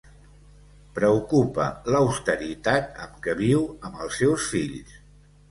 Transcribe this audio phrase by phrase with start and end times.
[0.95, 1.65] Preocupa
[1.97, 4.99] l'austeritat amb què viu amb els seus fills.